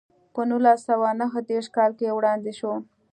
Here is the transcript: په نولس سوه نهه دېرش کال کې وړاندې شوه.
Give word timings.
په 0.33 0.41
نولس 0.49 0.79
سوه 0.89 1.09
نهه 1.19 1.39
دېرش 1.49 1.67
کال 1.75 1.91
کې 1.99 2.15
وړاندې 2.17 2.51
شوه. 2.59 2.77